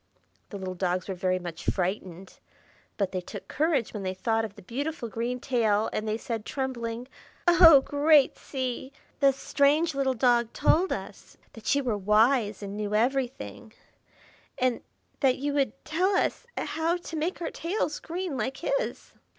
The 0.49 0.57
little 0.57 0.73
dogs 0.73 1.07
were 1.07 1.13
very 1.13 1.37
much 1.37 1.63
frightened, 1.65 2.39
but 2.97 3.11
they 3.11 3.21
took 3.21 3.47
courage 3.47 3.93
when 3.93 4.01
they 4.01 4.15
thought 4.15 4.43
of 4.43 4.55
the 4.55 4.63
beautiful 4.63 5.07
green 5.09 5.39
tail, 5.39 5.91
and 5.93 6.07
they 6.07 6.17
said, 6.17 6.43
trembling,— 6.43 7.07
"Oh, 7.47 7.81
great 7.81 8.35
Sea! 8.35 8.91
the 9.19 9.31
strange 9.31 9.93
little 9.93 10.15
dog 10.15 10.53
told 10.53 10.91
us 10.91 11.37
that 11.53 11.75
you 11.75 11.83
were 11.83 11.99
wise 11.99 12.63
and 12.63 12.75
knew 12.75 12.95
everything, 12.95 13.73
and 14.57 14.81
that 15.19 15.37
you 15.37 15.53
would 15.53 15.73
tell 15.85 16.15
us 16.15 16.47
how 16.57 16.97
to 16.97 17.15
make 17.15 17.39
our 17.39 17.51
tails 17.51 17.99
green 17.99 18.35
like 18.35 18.57
his." 18.57 19.13